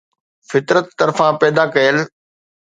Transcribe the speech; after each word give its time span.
فطرت 0.49 0.85
طرفان 0.99 1.33
پيدا 1.41 1.63
ڪيل 1.75 1.97